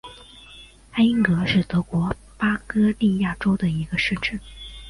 [0.93, 4.39] 艾因格是德国巴伐利亚州的一个市镇。